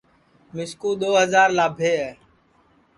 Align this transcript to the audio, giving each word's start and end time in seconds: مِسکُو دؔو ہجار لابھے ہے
مِسکُو 0.55 0.89
دؔو 0.99 1.09
ہجار 1.21 1.49
لابھے 1.57 1.91
ہے 2.01 2.09